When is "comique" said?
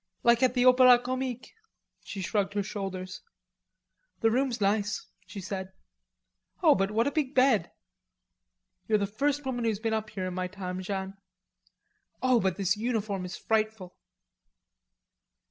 0.97-1.53